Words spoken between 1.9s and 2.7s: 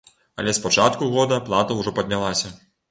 паднялася!